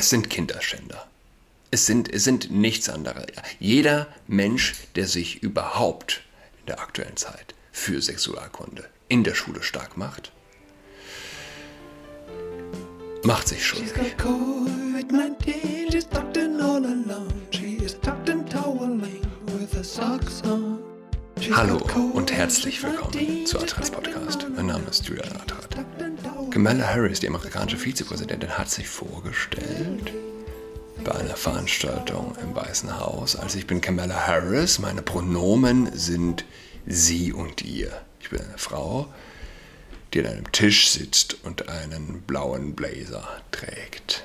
Es 0.00 0.08
sind 0.08 0.30
Kinderschänder. 0.30 1.06
Es 1.70 1.84
sind, 1.84 2.10
es 2.10 2.24
sind 2.24 2.50
nichts 2.50 2.88
anderes. 2.88 3.26
Jeder 3.58 4.06
Mensch, 4.26 4.72
der 4.96 5.06
sich 5.06 5.42
überhaupt 5.42 6.22
in 6.60 6.66
der 6.68 6.80
aktuellen 6.80 7.18
Zeit 7.18 7.54
für 7.70 8.00
Sexualkunde 8.00 8.88
in 9.08 9.24
der 9.24 9.34
Schule 9.34 9.62
stark 9.62 9.98
macht, 9.98 10.32
macht 13.24 13.48
sich 13.48 13.62
schuldig. 13.62 13.92
Hallo 21.52 21.78
und 22.12 22.32
herzlich 22.32 22.82
willkommen 22.82 23.46
zu 23.46 23.58
Atrats 23.58 23.90
Podcast. 23.90 24.46
Mein 24.54 24.66
Name 24.66 24.86
ist 24.88 25.06
Julian 25.06 25.32
Atrat. 25.32 25.84
Kamala 26.50 26.86
Harris, 26.86 27.20
die 27.20 27.28
amerikanische 27.28 27.76
Vizepräsidentin, 27.76 28.56
hat 28.56 28.70
sich 28.70 28.88
vorgestellt 28.88 30.12
bei 31.02 31.12
einer 31.12 31.36
Veranstaltung 31.36 32.36
im 32.42 32.54
Weißen 32.54 32.98
Haus. 33.00 33.36
Also 33.36 33.58
ich 33.58 33.66
bin 33.66 33.80
Kamala 33.80 34.26
Harris, 34.26 34.78
meine 34.78 35.02
Pronomen 35.02 35.90
sind 35.96 36.44
sie 36.86 37.32
und 37.32 37.62
ihr. 37.62 37.90
Ich 38.20 38.30
bin 38.30 38.40
eine 38.40 38.58
Frau, 38.58 39.12
die 40.14 40.20
an 40.20 40.26
einem 40.26 40.52
Tisch 40.52 40.90
sitzt 40.90 41.36
und 41.44 41.68
einen 41.68 42.22
blauen 42.22 42.74
Blazer 42.76 43.26
trägt. 43.50 44.24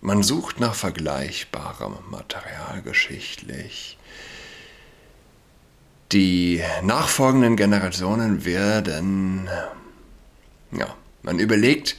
Man 0.00 0.22
sucht 0.22 0.60
nach 0.60 0.74
vergleichbarem 0.74 1.98
Material 2.10 2.82
geschichtlich. 2.82 3.98
Die 6.12 6.60
nachfolgenden 6.82 7.56
Generationen 7.56 8.44
werden, 8.44 9.48
ja, 10.72 10.96
man 11.22 11.38
überlegt, 11.38 11.96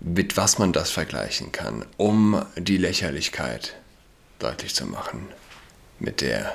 mit 0.00 0.36
was 0.36 0.58
man 0.58 0.74
das 0.74 0.90
vergleichen 0.90 1.50
kann, 1.50 1.86
um 1.96 2.44
die 2.56 2.76
Lächerlichkeit 2.76 3.76
deutlich 4.38 4.74
zu 4.74 4.84
machen, 4.84 5.26
mit 5.98 6.20
der 6.20 6.54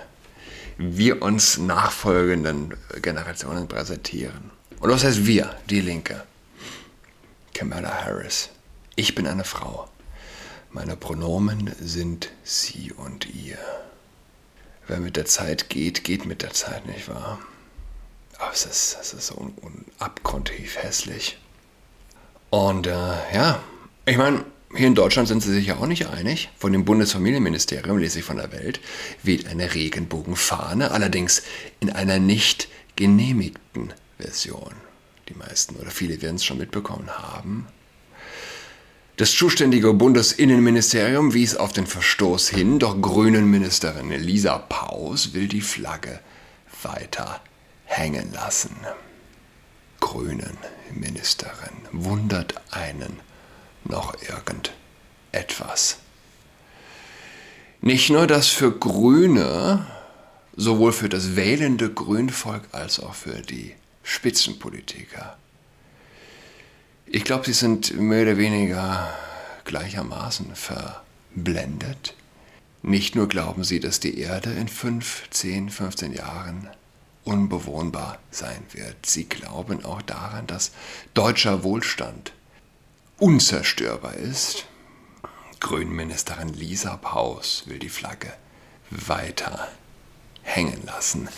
wir 0.78 1.24
uns 1.24 1.58
nachfolgenden 1.58 2.76
Generationen 3.02 3.68
präsentieren. 3.68 4.52
Und 4.80 4.92
was 4.92 5.04
heißt 5.04 5.26
wir, 5.26 5.56
die 5.70 5.82
Linke? 5.82 6.24
Kamala 7.54 8.04
Harris. 8.06 8.50
Ich 8.96 9.16
bin 9.16 9.26
eine 9.26 9.44
Frau. 9.44 9.90
Meine 10.72 10.98
Pronomen 10.98 11.74
sind 11.80 12.30
sie 12.44 12.92
und 12.92 13.28
ihr. 13.34 13.58
Wer 14.88 15.00
mit 15.00 15.16
der 15.16 15.26
Zeit 15.26 15.70
geht, 15.70 16.04
geht 16.04 16.26
mit 16.26 16.42
der 16.42 16.52
Zeit, 16.52 16.86
nicht 16.86 17.08
wahr? 17.08 17.40
Aber 18.38 18.52
es 18.52 18.66
ist, 18.66 18.98
es 19.00 19.14
ist 19.14 19.28
so 19.28 19.36
un, 19.36 19.54
un, 19.62 19.86
abgrundtief 20.00 20.78
hässlich. 20.78 21.38
Und 22.50 22.88
äh, 22.88 22.92
ja, 23.34 23.64
ich 24.06 24.18
meine, 24.18 24.44
hier 24.76 24.88
in 24.88 24.96
Deutschland 24.96 25.28
sind 25.28 25.42
sie 25.42 25.54
sich 25.54 25.68
ja 25.68 25.78
auch 25.78 25.86
nicht 25.86 26.08
einig. 26.08 26.50
Von 26.58 26.74
dem 26.74 26.84
Bundesfamilienministerium, 26.84 27.98
lese 27.98 28.20
ich 28.20 28.26
von 28.26 28.38
der 28.38 28.52
Welt, 28.52 28.80
weht 29.22 29.48
eine 29.48 29.74
Regenbogenfahne, 29.74 30.92
allerdings 30.92 31.44
in 31.80 31.90
einer 31.92 32.20
nicht 32.20 32.68
genehmigten 32.96 33.94
Version. 34.18 34.74
Die 35.30 35.36
meisten 35.36 35.76
oder 35.76 35.92
viele 35.92 36.22
werden 36.22 36.36
es 36.36 36.46
schon 36.46 36.58
mitbekommen 36.58 37.10
haben. 37.10 37.68
Das 39.16 39.32
zuständige 39.32 39.94
Bundesinnenministerium 39.94 41.36
wies 41.36 41.56
auf 41.56 41.72
den 41.72 41.86
Verstoß 41.86 42.50
hin, 42.50 42.80
doch 42.80 43.00
Grünen-Ministerin 43.00 44.10
Lisa 44.10 44.58
Paus 44.58 45.34
will 45.36 45.48
die 45.48 45.62
Flagge 45.62 46.20
weiter 46.82 47.40
hängen 47.86 48.34
lassen. 48.34 48.76
Grünen 50.00 50.58
Ministerin 50.96 51.78
wundert 51.92 52.56
einen 52.72 53.20
noch 53.84 54.16
irgendetwas. 54.24 55.98
Nicht 57.82 58.10
nur, 58.10 58.26
dass 58.26 58.48
für 58.48 58.72
Grüne, 58.72 59.86
sowohl 60.56 60.92
für 60.92 61.10
das 61.10 61.36
wählende 61.36 61.94
Grünvolk 61.94 62.64
als 62.72 63.00
auch 63.00 63.14
für 63.14 63.42
die 63.42 63.76
Spitzenpolitiker, 64.02 65.38
ich 67.14 67.24
glaube, 67.24 67.46
sie 67.46 67.54
sind 67.54 67.96
mehr 68.00 68.24
oder 68.24 68.38
weniger 68.38 69.08
gleichermaßen 69.66 70.56
verblendet. 70.56 72.16
Nicht 72.82 73.16
nur 73.16 73.28
glauben 73.28 73.64
sie, 73.64 73.80
dass 73.80 74.00
die 74.00 74.18
Erde 74.18 74.52
in 74.54 74.68
5, 74.68 75.30
10, 75.30 75.70
15 75.70 76.14
Jahren 76.14 76.68
unbewohnbar 77.24 78.18
sein 78.32 78.66
wird. 78.72 79.06
Sie 79.06 79.26
glauben 79.26 79.86
auch 79.86 80.02
daran, 80.02 80.48
dass 80.48 80.72
deutscher 81.14 81.64
Wohlstand 81.64 82.34
unzerstörbar 83.20 84.16
ist. 84.16 84.66
Grünministerin 85.60 86.52
Lisa 86.52 86.98
Paus 86.98 87.66
will 87.68 87.78
die 87.78 87.90
Flagge 87.90 88.34
weiter 88.90 89.68
hängen 90.42 90.82
lassen. 90.88 91.30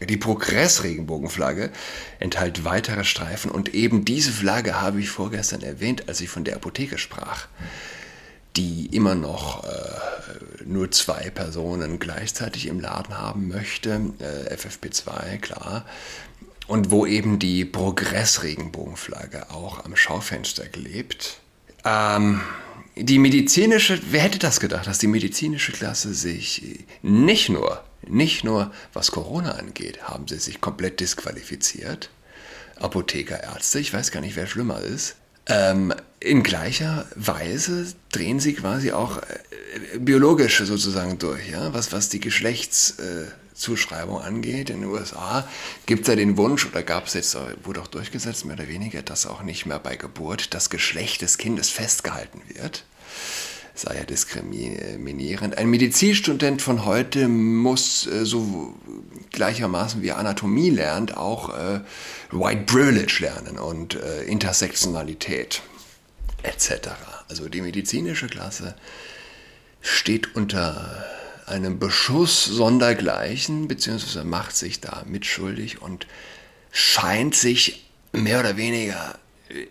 Die 0.00 0.16
Progress-Regenbogenflagge 0.16 1.70
enthält 2.18 2.64
weitere 2.64 3.04
Streifen 3.04 3.50
und 3.50 3.74
eben 3.74 4.04
diese 4.04 4.32
Flagge 4.32 4.80
habe 4.80 5.00
ich 5.00 5.08
vorgestern 5.08 5.62
erwähnt, 5.62 6.08
als 6.08 6.20
ich 6.20 6.28
von 6.28 6.44
der 6.44 6.56
Apotheke 6.56 6.98
sprach 6.98 7.48
die 8.56 8.86
immer 8.86 9.14
noch 9.14 9.64
äh, 9.64 9.68
nur 10.64 10.90
zwei 10.90 11.30
Personen 11.30 11.98
gleichzeitig 11.98 12.66
im 12.66 12.80
Laden 12.80 13.16
haben 13.16 13.48
möchte, 13.48 14.00
äh, 14.18 14.54
FFP2, 14.54 15.38
klar, 15.38 15.84
und 16.66 16.90
wo 16.90 17.06
eben 17.06 17.38
die 17.38 17.64
Progress-Regenbogenflagge 17.64 19.50
auch 19.50 19.84
am 19.84 19.94
Schaufenster 19.94 20.66
klebt. 20.66 21.38
Ähm, 21.84 22.40
die 22.96 23.18
medizinische, 23.18 24.00
wer 24.10 24.22
hätte 24.22 24.38
das 24.38 24.58
gedacht, 24.58 24.86
dass 24.86 24.98
die 24.98 25.06
medizinische 25.06 25.72
Klasse 25.72 26.14
sich 26.14 26.86
nicht 27.02 27.50
nur, 27.50 27.84
nicht 28.08 28.44
nur 28.44 28.72
was 28.92 29.10
Corona 29.10 29.52
angeht, 29.52 30.02
haben 30.02 30.28
sie 30.28 30.38
sich 30.38 30.60
komplett 30.60 31.00
disqualifiziert. 31.00 32.10
Apotheker, 32.78 33.42
Ärzte, 33.42 33.78
ich 33.78 33.92
weiß 33.92 34.10
gar 34.10 34.20
nicht, 34.20 34.36
wer 34.36 34.46
schlimmer 34.46 34.80
ist. 34.80 35.16
Ähm, 35.48 35.94
in 36.18 36.42
gleicher 36.42 37.06
Weise 37.14 37.94
drehen 38.10 38.40
sie 38.40 38.54
quasi 38.54 38.92
auch 38.92 39.18
äh, 39.18 39.98
biologisch 39.98 40.58
sozusagen 40.58 41.18
durch, 41.18 41.50
ja? 41.50 41.72
was, 41.72 41.92
was 41.92 42.08
die 42.08 42.20
Geschlechtszuschreibung 42.20 44.20
äh, 44.20 44.24
angeht. 44.24 44.70
In 44.70 44.80
den 44.80 44.90
USA 44.90 45.48
gibt 45.86 46.02
es 46.02 46.08
ja 46.08 46.16
den 46.16 46.36
Wunsch, 46.36 46.66
oder 46.66 46.82
gab 46.82 47.06
es 47.06 47.14
jetzt, 47.14 47.36
wurde 47.62 47.80
auch 47.80 47.86
durchgesetzt, 47.86 48.44
mehr 48.44 48.56
oder 48.56 48.68
weniger, 48.68 49.02
dass 49.02 49.26
auch 49.26 49.42
nicht 49.42 49.66
mehr 49.66 49.78
bei 49.78 49.96
Geburt 49.96 50.52
das 50.52 50.68
Geschlecht 50.68 51.22
des 51.22 51.38
Kindes 51.38 51.70
festgehalten 51.70 52.42
wird 52.48 52.84
sei 53.78 53.96
ja 53.96 54.04
diskriminierend. 54.04 55.58
Ein 55.58 55.68
Medizinstudent 55.68 56.62
von 56.62 56.84
heute 56.84 57.28
muss 57.28 58.06
äh, 58.06 58.24
so 58.24 58.74
gleichermaßen 59.32 60.02
wie 60.02 60.12
Anatomie 60.12 60.70
lernt, 60.70 61.16
auch 61.16 61.50
äh, 61.50 61.80
White 62.30 62.64
Privilege 62.66 63.18
lernen 63.20 63.58
und 63.58 63.94
äh, 63.94 64.24
Intersektionalität 64.24 65.62
etc. 66.42 66.90
Also 67.28 67.48
die 67.48 67.60
medizinische 67.60 68.26
Klasse 68.28 68.74
steht 69.80 70.34
unter 70.34 71.04
einem 71.46 71.78
Beschuss 71.78 72.44
sondergleichen, 72.44 73.68
beziehungsweise 73.68 74.24
macht 74.24 74.56
sich 74.56 74.80
da 74.80 75.04
mitschuldig 75.06 75.80
und 75.80 76.06
scheint 76.72 77.34
sich 77.34 77.88
mehr 78.12 78.40
oder 78.40 78.56
weniger 78.56 79.18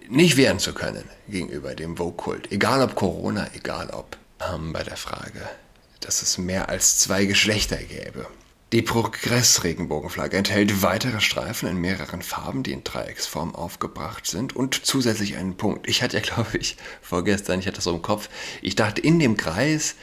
nicht 0.10 0.38
wehren 0.38 0.60
zu 0.60 0.74
können 0.74 1.04
gegenüber 1.28 1.76
dem 1.76 1.98
Vogue-Kult. 1.98 2.52
Egal 2.52 2.82
ob 2.82 2.96
Corona, 2.96 3.48
egal 3.54 3.90
ob 3.90 4.18
ähm, 4.42 4.74
bei 4.74 4.84
der 4.84 4.98
Frage, 4.98 5.42
dass 6.00 6.22
es 6.22 6.38
mehr 6.38 6.70
als 6.70 7.00
zwei 7.00 7.26
Geschlechter 7.26 7.78
gäbe. 7.78 8.28
Die 8.72 8.82
Progress-Regenbogenflagge 8.82 10.38
enthält 10.38 10.82
weitere 10.82 11.22
Streifen 11.22 11.70
in 11.70 11.78
mehreren 11.78 12.22
Farben, 12.22 12.64
die 12.64 12.72
in 12.72 12.84
Dreiecksform 12.84 13.54
aufgebracht 13.54 14.26
sind 14.26 14.56
und 14.56 14.86
zusätzlich 14.86 15.38
einen 15.38 15.56
Punkt. 15.56 15.88
Ich 15.88 16.02
hatte 16.02 16.18
ja, 16.18 16.24
glaube 16.36 16.58
ich, 16.58 16.78
vorgestern, 17.02 17.60
ich 17.60 17.68
hatte 17.68 17.76
das 17.76 17.84
so 17.86 17.96
im 17.96 18.02
Kopf, 18.02 18.30
ich 18.62 18.76
dachte, 18.76 19.02
in 19.02 19.20
dem 19.20 19.38
Kreis 19.38 19.96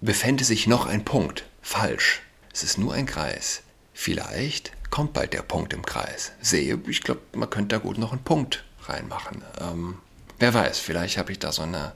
befände 0.00 0.44
sich 0.44 0.66
noch 0.66 0.86
ein 0.86 1.04
Punkt. 1.04 1.44
Falsch. 1.62 2.22
Es 2.52 2.62
ist 2.62 2.78
nur 2.78 2.94
ein 2.94 3.06
Kreis. 3.06 3.62
Vielleicht 3.92 4.72
kommt 4.90 5.12
bald 5.12 5.32
der 5.32 5.42
Punkt 5.42 5.72
im 5.72 5.84
Kreis. 5.84 6.32
Sehe, 6.40 6.78
ich 6.86 7.02
glaube, 7.02 7.20
man 7.34 7.50
könnte 7.50 7.76
da 7.76 7.78
gut 7.78 7.98
noch 7.98 8.12
einen 8.12 8.22
Punkt 8.22 8.64
reinmachen. 8.88 9.42
Ähm, 9.60 9.98
wer 10.38 10.54
weiß, 10.54 10.78
vielleicht 10.78 11.18
habe 11.18 11.32
ich 11.32 11.38
da 11.38 11.52
so 11.52 11.62
eine 11.62 11.92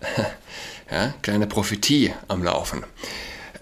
ja, 0.90 1.14
kleine 1.22 1.46
Prophetie 1.46 2.14
am 2.28 2.42
Laufen. 2.42 2.84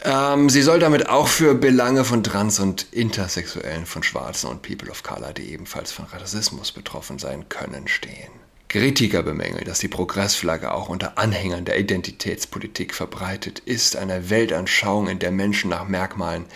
Ähm, 0.05 0.51
sie 0.51 0.63
soll 0.63 0.81
damit 0.81 1.09
auch 1.09 1.29
für 1.29 1.55
Belange 1.55 2.05
von 2.05 2.25
Trans- 2.25 2.59
und 2.59 2.93
Intersexuellen, 2.93 3.87
von 3.87 4.03
Schwarzen 4.03 4.51
und 4.51 4.63
People 4.63 4.91
of 4.91 5.03
Color, 5.03 5.33
die 5.33 5.53
ebenfalls 5.53 5.93
von 5.93 6.07
Rassismus 6.07 6.73
betroffen 6.73 7.19
sein 7.19 7.49
können, 7.49 7.87
stehen. 7.87 8.33
Kritiker 8.69 9.23
bemängeln, 9.23 9.65
dass 9.65 9.81
die 9.81 9.89
Progressflagge 9.89 10.73
auch 10.73 10.89
unter 10.89 11.19
Anhängern 11.19 11.67
der 11.67 11.79
Identitätspolitik 11.79 12.95
verbreitet 12.95 13.61
ist, 13.61 13.97
einer 13.97 14.31
Weltanschauung, 14.31 15.09
in 15.09 15.19
der 15.19 15.31
Menschen 15.31 15.71
nach 15.71 15.87
Merkmalen 15.87 16.47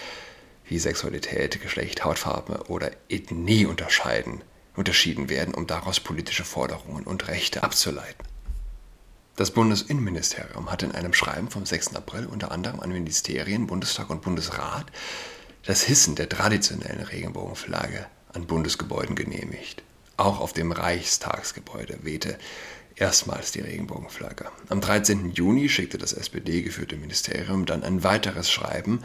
wie 0.69 0.79
Sexualität, 0.79 1.61
Geschlecht, 1.61 2.05
Hautfarbe 2.05 2.65
oder 2.69 2.91
Ethnie 3.09 3.67
unterscheiden, 3.67 4.41
unterschieden 4.77 5.29
werden, 5.29 5.55
um 5.55 5.67
daraus 5.67 6.01
politische 6.01 6.45
Forderungen 6.45 7.05
und 7.05 7.29
Rechte 7.29 7.63
abzuleiten. 7.63 8.25
Das 9.37 9.51
Bundesinnenministerium 9.51 10.71
hat 10.71 10.83
in 10.83 10.93
einem 10.93 11.13
Schreiben 11.13 11.51
vom 11.51 11.67
6. 11.67 11.95
April 11.95 12.27
unter 12.27 12.53
anderem 12.53 12.81
an 12.81 12.91
Ministerien, 12.91 13.67
Bundestag 13.67 14.09
und 14.09 14.23
Bundesrat 14.23 14.87
das 15.67 15.83
Hissen 15.83 16.15
der 16.15 16.29
traditionellen 16.29 17.03
Regenbogenflagge 17.03 18.07
an 18.33 18.47
Bundesgebäuden 18.47 19.17
genehmigt. 19.17 19.83
Auch 20.17 20.41
auf 20.41 20.53
dem 20.53 20.73
Reichstagsgebäude 20.73 21.99
wehte 22.03 22.39
erstmals 22.97 23.53
die 23.53 23.61
Regenbogenflagge. 23.61 24.47
Am 24.69 24.81
13. 24.81 25.33
Juni 25.33 25.69
schickte 25.69 25.99
das 25.99 26.13
SPD-geführte 26.13 26.97
Ministerium 26.97 27.67
dann 27.67 27.85
ein 27.85 28.03
weiteres 28.03 28.51
Schreiben 28.51 29.03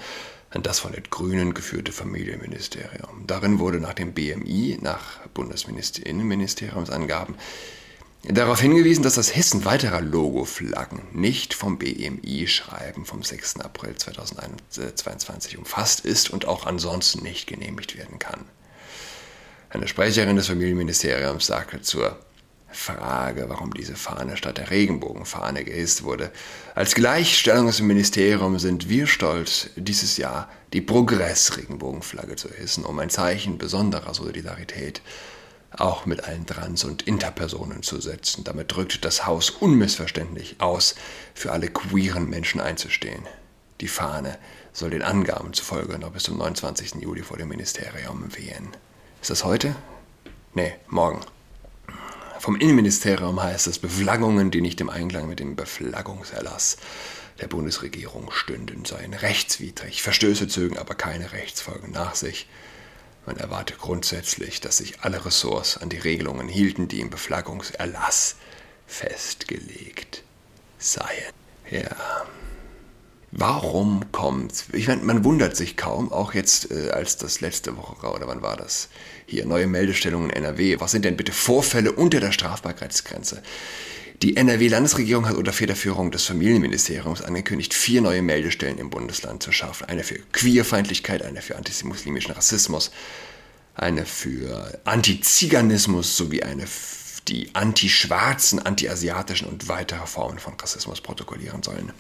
an 0.49 0.63
das 0.63 0.79
von 0.79 0.91
den 0.91 1.03
Grünen 1.09 1.53
geführte 1.53 1.91
Familienministerium. 1.91 3.25
Darin 3.27 3.59
wurde 3.59 3.79
nach 3.79 3.93
dem 3.93 4.13
BMI, 4.13 4.79
nach 4.81 5.19
Bundesinnenministeriumsangaben, 5.33 7.35
darauf 8.23 8.59
hingewiesen, 8.59 9.03
dass 9.03 9.15
das 9.15 9.35
Hessen 9.35 9.65
weiterer 9.65 10.01
Logoflaggen 10.01 11.01
nicht 11.13 11.53
vom 11.53 11.77
BMI-Schreiben 11.77 13.05
vom 13.05 13.23
6. 13.23 13.61
April 13.61 13.95
2022 13.95 15.57
umfasst 15.57 16.01
ist 16.01 16.29
und 16.29 16.45
auch 16.45 16.65
ansonsten 16.65 17.23
nicht 17.23 17.47
genehmigt 17.47 17.97
werden 17.97 18.19
kann. 18.19 18.45
Eine 19.69 19.87
Sprecherin 19.87 20.35
des 20.35 20.47
Familienministeriums 20.47 21.45
sagte 21.45 21.81
zur 21.81 22.19
Frage, 22.71 23.45
warum 23.49 23.73
diese 23.73 23.95
Fahne 23.95 24.37
statt 24.37 24.57
der 24.57 24.71
Regenbogenfahne 24.71 25.63
gehisst 25.63 26.03
wurde. 26.03 26.31
Als 26.75 26.95
Gleichstellungsministerium 26.95 28.59
sind 28.59 28.89
wir 28.89 29.07
stolz, 29.07 29.69
dieses 29.75 30.17
Jahr 30.17 30.49
die 30.73 30.81
Progress-Regenbogenflagge 30.81 32.35
zu 32.35 32.49
hissen, 32.49 32.85
um 32.85 32.99
ein 32.99 33.09
Zeichen 33.09 33.57
besonderer 33.57 34.13
Solidarität 34.13 35.01
auch 35.71 36.05
mit 36.05 36.25
allen 36.25 36.45
Trans- 36.45 36.83
und 36.83 37.03
Interpersonen 37.03 37.81
zu 37.83 38.01
setzen. 38.01 38.43
Damit 38.43 38.75
drückt 38.75 39.05
das 39.05 39.25
Haus 39.25 39.49
unmissverständlich 39.49 40.57
aus, 40.59 40.95
für 41.33 41.51
alle 41.51 41.67
queeren 41.67 42.29
Menschen 42.29 42.59
einzustehen. 42.59 43.25
Die 43.79 43.87
Fahne 43.87 44.37
soll 44.73 44.91
den 44.91 45.01
Angaben 45.01 45.53
zufolge 45.53 45.97
noch 45.97 46.11
bis 46.11 46.23
zum 46.23 46.37
29. 46.37 46.95
Juli 47.01 47.23
vor 47.23 47.37
dem 47.37 47.47
Ministerium 47.47 48.35
wehen. 48.35 48.69
Ist 49.21 49.29
das 49.29 49.43
heute? 49.43 49.75
Nee, 50.53 50.73
morgen. 50.87 51.21
Vom 52.41 52.55
Innenministerium 52.55 53.39
heißt 53.39 53.67
es, 53.67 53.77
Beflaggungen, 53.77 54.49
die 54.49 54.61
nicht 54.61 54.81
im 54.81 54.89
Einklang 54.89 55.29
mit 55.29 55.39
dem 55.39 55.55
Beflaggungserlass 55.55 56.77
der 57.39 57.45
Bundesregierung 57.45 58.31
stünden, 58.31 58.83
seien 58.83 59.13
rechtswidrig. 59.13 60.01
Verstöße 60.01 60.47
zögen 60.47 60.79
aber 60.79 60.95
keine 60.95 61.33
Rechtsfolgen 61.33 61.91
nach 61.91 62.15
sich. 62.15 62.49
Man 63.27 63.37
erwarte 63.37 63.75
grundsätzlich, 63.75 64.59
dass 64.59 64.77
sich 64.77 65.01
alle 65.01 65.23
Ressorts 65.23 65.77
an 65.77 65.89
die 65.89 65.99
Regelungen 65.99 66.47
hielten, 66.47 66.87
die 66.87 67.01
im 67.01 67.11
Beflaggungserlass 67.11 68.37
festgelegt 68.87 70.23
seien. 70.79 71.33
Ja. 71.69 72.25
Warum 73.33 74.11
kommt? 74.11 74.65
Ich 74.73 74.89
meine, 74.89 75.03
man 75.03 75.23
wundert 75.23 75.55
sich 75.55 75.77
kaum, 75.77 76.11
auch 76.11 76.33
jetzt, 76.33 76.69
äh, 76.69 76.89
als 76.89 77.15
das 77.15 77.39
letzte 77.39 77.77
Woche, 77.77 78.07
oder 78.07 78.27
wann 78.27 78.41
war 78.41 78.57
das? 78.57 78.89
Hier, 79.25 79.45
neue 79.45 79.67
Meldestellungen 79.67 80.29
in 80.29 80.35
NRW. 80.35 80.81
Was 80.81 80.91
sind 80.91 81.05
denn 81.05 81.15
bitte 81.15 81.31
Vorfälle 81.31 81.93
unter 81.93 82.19
der 82.19 82.33
Strafbarkeitsgrenze? 82.33 83.41
Die 84.21 84.35
NRW-Landesregierung 84.35 85.27
hat 85.29 85.37
unter 85.37 85.53
Federführung 85.53 86.11
des 86.11 86.25
Familienministeriums 86.25 87.21
angekündigt, 87.21 87.73
vier 87.73 88.01
neue 88.01 88.21
Meldestellen 88.21 88.77
im 88.77 88.89
Bundesland 88.89 89.41
zu 89.41 89.53
schaffen. 89.53 89.85
Eine 89.87 90.03
für 90.03 90.19
Queerfeindlichkeit, 90.33 91.23
eine 91.23 91.41
für 91.41 91.55
antimuslimischen 91.55 92.33
Rassismus, 92.33 92.91
eine 93.75 94.05
für 94.05 94.79
Antiziganismus 94.83 96.17
sowie 96.17 96.43
eine, 96.43 96.65
die 97.29 97.49
anti-schwarzen, 97.55 98.59
anti-asiatischen 98.59 99.47
und 99.47 99.69
weitere 99.69 100.05
Formen 100.05 100.37
von 100.37 100.53
Rassismus 100.53 100.99
protokollieren 100.99 101.63
sollen. 101.63 101.93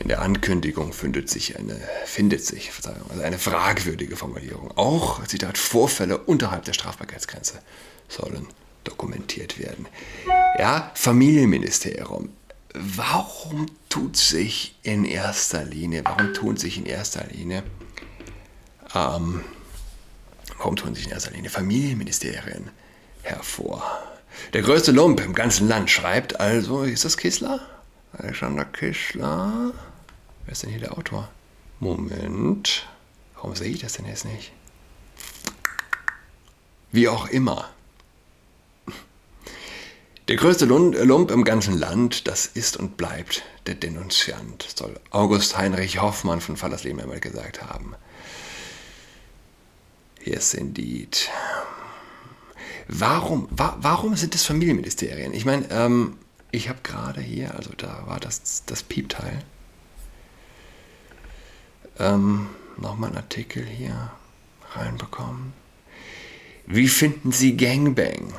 In 0.00 0.08
der 0.08 0.20
Ankündigung 0.20 0.92
findet 0.92 1.30
sich 1.30 1.58
eine, 1.58 1.80
findet 2.04 2.44
sich, 2.44 2.70
also 3.08 3.22
eine 3.22 3.38
fragwürdige 3.38 4.16
Formulierung. 4.16 4.70
Auch, 4.76 5.24
Zitat, 5.26 5.56
Vorfälle 5.56 6.18
unterhalb 6.18 6.64
der 6.64 6.74
Strafbarkeitsgrenze 6.74 7.60
sollen 8.08 8.46
dokumentiert 8.84 9.58
werden. 9.58 9.86
Ja, 10.58 10.90
Familienministerium. 10.94 12.30
Warum 12.74 13.66
tut 13.88 14.16
sich 14.16 14.76
in 14.82 15.06
erster 15.06 15.64
Linie, 15.64 16.02
warum 16.04 16.34
tun 16.34 16.56
sich 16.58 16.76
in 16.76 16.84
erster 16.84 17.24
Linie, 17.24 17.62
ähm, 18.94 19.44
warum 20.58 20.76
tun 20.76 20.94
sich 20.94 21.06
in 21.06 21.12
erster 21.12 21.30
Linie 21.30 21.48
Familienministerien 21.48 22.70
hervor? 23.22 24.02
Der 24.52 24.60
größte 24.60 24.92
Lump 24.92 25.20
im 25.20 25.34
ganzen 25.34 25.68
Land 25.68 25.90
schreibt 25.90 26.38
also, 26.38 26.82
ist 26.82 27.06
das 27.06 27.16
Kissler? 27.16 27.60
Alexander 28.12 28.64
Kischler. 28.64 29.72
Wer 30.44 30.52
ist 30.52 30.62
denn 30.62 30.70
hier 30.70 30.80
der 30.80 30.96
Autor? 30.96 31.28
Moment. 31.80 32.86
Warum 33.34 33.54
sehe 33.54 33.68
ich 33.68 33.80
das 33.80 33.94
denn 33.94 34.06
jetzt 34.06 34.24
nicht? 34.24 34.52
Wie 36.92 37.08
auch 37.08 37.28
immer. 37.28 37.70
Der 40.28 40.36
größte 40.36 40.64
Lump 40.64 41.30
im 41.30 41.44
ganzen 41.44 41.78
Land, 41.78 42.26
das 42.26 42.46
ist 42.46 42.76
und 42.76 42.96
bleibt 42.96 43.44
der 43.66 43.76
Denunziant, 43.76 44.66
soll 44.74 44.98
August 45.10 45.56
Heinrich 45.56 46.00
Hoffmann 46.00 46.40
von 46.40 46.56
Fallersleben 46.56 47.00
einmal 47.00 47.20
gesagt 47.20 47.62
haben. 47.62 47.94
Yes, 50.24 50.54
indeed. 50.54 51.30
Warum, 52.88 53.46
wa 53.50 53.76
warum 53.80 54.16
sind 54.16 54.34
es 54.34 54.44
Familienministerien? 54.44 55.32
Ich 55.32 55.44
meine, 55.44 55.70
ähm, 55.70 56.18
ich 56.50 56.68
habe 56.68 56.78
gerade 56.82 57.20
hier, 57.20 57.54
also 57.54 57.70
da 57.76 58.04
war 58.06 58.20
das, 58.20 58.64
das 58.66 58.82
Piepteil, 58.82 59.42
ähm, 61.98 62.48
nochmal 62.76 63.10
einen 63.10 63.18
Artikel 63.18 63.64
hier 63.64 64.10
reinbekommen. 64.74 65.52
Wie 66.66 66.88
finden 66.88 67.32
Sie 67.32 67.56
Gangbang? 67.56 68.32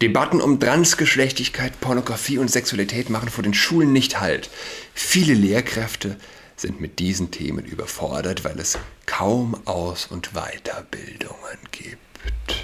Debatten 0.00 0.40
um 0.40 0.58
Transgeschlechtigkeit, 0.58 1.80
Pornografie 1.80 2.38
und 2.38 2.50
Sexualität 2.50 3.08
machen 3.08 3.28
vor 3.28 3.44
den 3.44 3.54
Schulen 3.54 3.92
nicht 3.92 4.20
Halt. 4.20 4.50
Viele 4.94 5.34
Lehrkräfte 5.34 6.18
sind 6.56 6.80
mit 6.80 6.98
diesen 6.98 7.30
Themen 7.30 7.64
überfordert, 7.64 8.44
weil 8.44 8.58
es 8.58 8.78
kaum 9.06 9.56
Aus- 9.64 10.06
und 10.06 10.30
Weiterbildungen 10.32 11.58
gibt. 11.70 12.61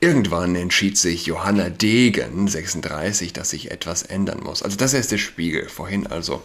Irgendwann 0.00 0.54
entschied 0.54 0.96
sich 0.96 1.26
Johanna 1.26 1.70
Degen, 1.70 2.46
36, 2.46 3.32
dass 3.32 3.50
sich 3.50 3.72
etwas 3.72 4.02
ändern 4.02 4.40
muss. 4.44 4.62
Also 4.62 4.76
das 4.76 4.94
ist 4.94 5.10
der 5.10 5.18
Spiegel. 5.18 5.68
Vorhin 5.68 6.06
also 6.06 6.40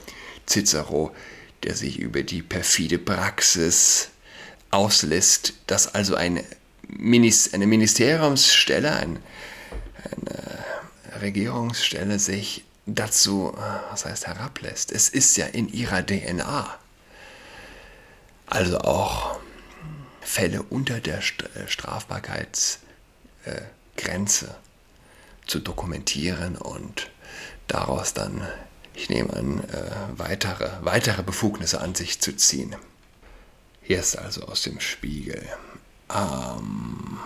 Cicero, 0.47 1.15
der 1.61 1.75
sich 1.75 1.99
über 1.99 2.23
die 2.23 2.41
perfide 2.41 2.97
Praxis 2.97 4.09
auslässt, 4.71 5.53
dass 5.67 5.93
also 5.93 6.15
eine, 6.15 6.43
Minis 6.87 7.53
eine 7.53 7.67
Ministeriumsstelle, 7.67 8.91
ein, 8.91 9.19
eine 10.11 11.21
Regierungsstelle 11.21 12.17
sich 12.17 12.65
dazu, 12.87 13.55
was 13.91 14.05
heißt 14.05 14.25
herablässt. 14.25 14.91
Es 14.91 15.09
ist 15.09 15.37
ja 15.37 15.45
in 15.45 15.71
ihrer 15.71 16.03
DNA. 16.03 16.79
Also 18.47 18.79
auch 18.79 19.39
Fälle 20.21 20.63
unter 20.63 20.99
der 20.99 21.21
Strafbarkeitsgrenze 23.43 24.55
zu 25.45 25.59
dokumentieren 25.59 26.55
und 26.55 27.09
daraus 27.67 28.13
dann 28.13 28.47
ich 28.95 29.09
nehme 29.09 29.33
an, 29.33 29.59
äh, 29.69 29.91
weitere, 30.17 30.69
weitere 30.81 31.23
Befugnisse 31.23 31.81
an 31.81 31.95
sich 31.95 32.21
zu 32.21 32.35
ziehen. 32.35 32.75
Hier 33.81 33.99
ist 33.99 34.15
also 34.15 34.43
aus 34.43 34.61
dem 34.61 34.79
Spiegel. 34.79 35.49
Ähm, 36.13 37.17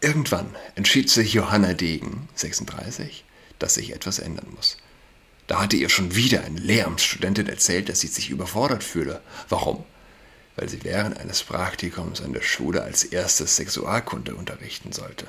irgendwann 0.00 0.56
entschied 0.74 1.10
sich 1.10 1.32
Johanna 1.32 1.74
Degen, 1.74 2.28
36, 2.34 3.24
dass 3.60 3.74
sich 3.74 3.92
etwas 3.92 4.18
ändern 4.18 4.48
muss. 4.56 4.78
Da 5.46 5.60
hatte 5.60 5.76
ihr 5.76 5.90
schon 5.90 6.16
wieder 6.16 6.42
eine 6.42 6.58
Lehramtsstudentin 6.58 7.48
erzählt, 7.48 7.88
dass 7.88 8.00
sie 8.00 8.08
sich 8.08 8.30
überfordert 8.30 8.82
fühle. 8.82 9.22
Warum? 9.48 9.84
Weil 10.56 10.68
sie 10.68 10.84
während 10.84 11.18
eines 11.18 11.42
Praktikums 11.42 12.20
an 12.20 12.32
der 12.32 12.42
Schule 12.42 12.82
als 12.82 13.04
erstes 13.04 13.56
Sexualkunde 13.56 14.34
unterrichten 14.34 14.92
sollte. 14.92 15.26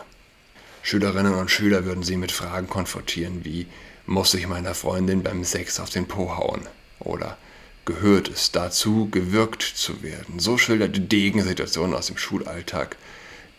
Schülerinnen 0.83 1.35
und 1.35 1.51
Schüler 1.51 1.85
würden 1.85 2.03
sie 2.03 2.17
mit 2.17 2.31
Fragen 2.31 2.67
konfrontieren 2.67 3.45
wie, 3.45 3.67
muss 4.05 4.33
ich 4.33 4.47
meiner 4.47 4.73
Freundin 4.73 5.23
beim 5.23 5.43
Sex 5.43 5.79
auf 5.79 5.89
den 5.89 6.07
Po 6.07 6.35
hauen? 6.35 6.67
Oder 6.99 7.37
gehört 7.85 8.27
es 8.27 8.51
dazu, 8.51 9.09
gewürgt 9.09 9.61
zu 9.61 10.01
werden? 10.01 10.39
So 10.39 10.57
schilderte 10.57 11.01
Degen 11.01 11.43
Situationen 11.43 11.95
aus 11.95 12.07
dem 12.07 12.17
Schulalltag 12.17 12.97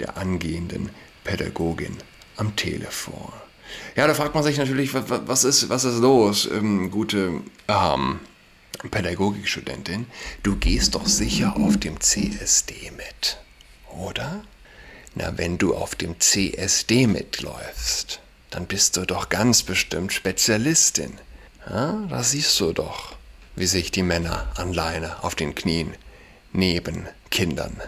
der 0.01 0.17
angehenden 0.17 0.91
Pädagogin 1.25 1.97
am 2.37 2.57
Telefon. 2.57 3.33
Ja, 3.97 4.07
da 4.07 4.15
fragt 4.15 4.35
man 4.35 4.45
sich 4.45 4.59
natürlich, 4.59 4.93
was 4.93 5.45
ist, 5.45 5.69
was 5.69 5.85
ist 5.85 6.01
los, 6.01 6.49
ähm, 6.51 6.91
gute 6.91 7.41
ähm, 7.69 8.21
Pädagogikstudentin? 8.91 10.07
Du 10.43 10.57
gehst 10.57 10.95
doch 10.95 11.07
sicher 11.07 11.57
auf 11.57 11.79
dem 11.79 12.01
CSD 12.01 12.91
mit, 12.97 13.39
oder? 13.97 14.45
Na, 15.15 15.37
wenn 15.37 15.59
du 15.59 15.75
auf 15.75 15.95
dem 15.95 16.19
CSD 16.19 17.07
mitläufst, 17.07 18.21
dann 18.51 18.67
bist 18.67 18.97
du 18.97 19.05
doch 19.05 19.29
ganz 19.29 19.63
bestimmt 19.63 20.13
Spezialistin. 20.13 21.19
Ja, 21.69 22.07
da 22.09 22.23
siehst 22.23 22.59
du 22.61 22.73
doch, 22.73 23.15
wie 23.55 23.67
sich 23.67 23.91
die 23.91 24.03
Männer 24.03 24.51
an 24.57 24.73
Leine 24.73 25.23
auf 25.23 25.35
den 25.35 25.55
Knien 25.55 25.95
neben 26.53 27.07
Kindern 27.31 27.81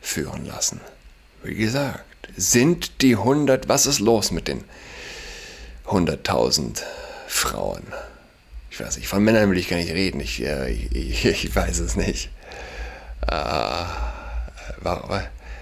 führen 0.00 0.44
lassen. 0.44 0.80
Wie 1.42 1.54
gesagt, 1.54 2.04
sind 2.36 3.02
die 3.02 3.16
100, 3.16 3.68
was 3.68 3.86
ist 3.86 4.00
los 4.00 4.30
mit 4.30 4.48
den 4.48 4.64
100.000 5.86 6.82
Frauen? 7.26 7.84
Ich 8.74 8.80
weiß 8.80 8.96
nicht, 8.96 9.06
von 9.06 9.22
Männern 9.22 9.48
will 9.50 9.58
ich 9.58 9.68
gar 9.68 9.76
nicht 9.76 9.92
reden, 9.92 10.18
ich, 10.18 10.42
äh, 10.42 10.68
ich, 10.68 11.24
ich 11.24 11.54
weiß 11.54 11.78
es 11.78 11.94
nicht. 11.94 12.28
Äh, 13.28 13.84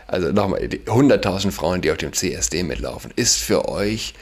also 0.06 0.32
nochmal, 0.32 0.60
100.000 0.62 1.50
Frauen, 1.50 1.82
die 1.82 1.90
auf 1.90 1.98
dem 1.98 2.14
CSD 2.14 2.62
mitlaufen, 2.62 3.12
ist 3.14 3.36
für 3.36 3.68
euch 3.68 4.14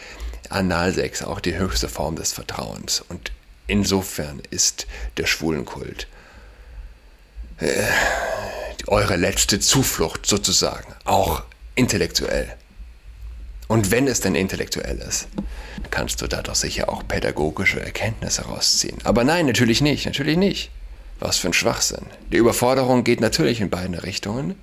Analsex 0.48 1.22
auch 1.22 1.38
die 1.38 1.56
höchste 1.56 1.88
Form 1.88 2.16
des 2.16 2.32
Vertrauens. 2.32 3.00
Und 3.08 3.30
insofern 3.68 4.42
ist 4.50 4.88
der 5.18 5.26
Schwulenkult 5.26 6.08
äh, 7.58 7.84
eure 8.88 9.14
letzte 9.14 9.60
Zuflucht 9.60 10.26
sozusagen, 10.26 10.92
auch 11.04 11.44
intellektuell. 11.76 12.56
Und 13.68 13.92
wenn 13.92 14.08
es 14.08 14.20
denn 14.20 14.34
intellektuell 14.34 14.98
ist, 14.98 15.28
kannst 15.90 16.22
du 16.22 16.26
da 16.26 16.42
doch 16.42 16.54
sicher 16.54 16.88
auch 16.88 17.06
pädagogische 17.06 17.80
Erkenntnisse 17.80 18.42
rausziehen. 18.42 18.98
Aber 19.04 19.24
nein, 19.24 19.46
natürlich 19.46 19.80
nicht, 19.80 20.06
natürlich 20.06 20.36
nicht. 20.36 20.70
Was 21.18 21.38
für 21.38 21.48
ein 21.48 21.52
Schwachsinn. 21.52 22.06
Die 22.32 22.38
Überforderung 22.38 23.04
geht 23.04 23.20
natürlich 23.20 23.60
in 23.60 23.68
beide 23.68 24.02
Richtungen. 24.02 24.54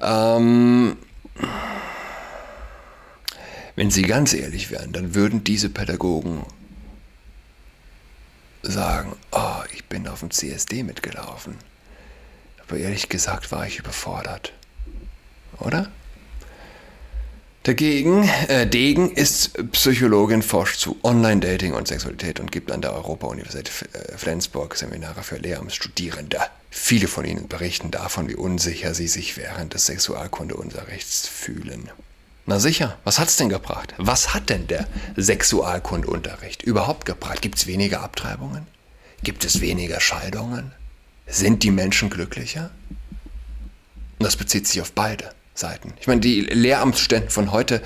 Ähm, 0.00 0.96
wenn 3.74 3.90
sie 3.90 4.02
ganz 4.02 4.32
ehrlich 4.32 4.70
wären, 4.70 4.92
dann 4.92 5.14
würden 5.14 5.42
diese 5.42 5.68
Pädagogen 5.68 6.44
sagen, 8.62 9.16
oh, 9.32 9.62
ich 9.72 9.84
bin 9.86 10.06
auf 10.06 10.20
dem 10.20 10.30
CSD 10.30 10.82
mitgelaufen. 10.82 11.56
Aber 12.66 12.78
ehrlich 12.78 13.08
gesagt 13.08 13.50
war 13.50 13.66
ich 13.66 13.78
überfordert. 13.78 14.52
Oder? 15.58 15.90
Dagegen, 17.64 18.26
äh, 18.48 18.66
Degen 18.66 19.10
ist 19.10 19.52
Psychologin, 19.72 20.40
forscht 20.40 20.80
zu 20.80 20.96
Online-Dating 21.02 21.74
und 21.74 21.88
Sexualität 21.88 22.40
und 22.40 22.50
gibt 22.50 22.72
an 22.72 22.80
der 22.80 22.94
Europa-Universität 22.94 23.70
äh, 23.92 24.16
Flensburg 24.16 24.76
Seminare 24.76 25.22
für 25.22 25.36
Lehramtsstudierende. 25.36 26.38
Viele 26.70 27.06
von 27.06 27.26
ihnen 27.26 27.48
berichten 27.48 27.90
davon, 27.90 28.30
wie 28.30 28.34
unsicher 28.34 28.94
sie 28.94 29.08
sich 29.08 29.36
während 29.36 29.74
des 29.74 29.84
Sexualkundeunterrichts 29.86 31.28
fühlen. 31.28 31.90
Na 32.46 32.58
sicher, 32.58 32.98
was 33.04 33.18
hat's 33.18 33.36
denn 33.36 33.50
gebracht? 33.50 33.92
Was 33.98 34.32
hat 34.32 34.48
denn 34.48 34.66
der 34.66 34.88
Sexualkundunterricht 35.16 36.62
überhaupt 36.62 37.04
gebracht? 37.04 37.42
Gibt 37.42 37.58
es 37.58 37.66
weniger 37.66 38.00
Abtreibungen? 38.00 38.66
Gibt 39.22 39.44
es 39.44 39.60
weniger 39.60 40.00
Scheidungen? 40.00 40.72
Sind 41.26 41.62
die 41.62 41.70
Menschen 41.70 42.08
glücklicher? 42.08 42.70
Das 44.18 44.36
bezieht 44.36 44.66
sich 44.66 44.80
auf 44.80 44.92
beide. 44.92 45.34
Seiten. 45.60 45.94
Ich 46.00 46.06
meine, 46.06 46.20
die 46.20 46.40
Lehramtsstudenten 46.40 47.30
von 47.30 47.52
heute 47.52 47.82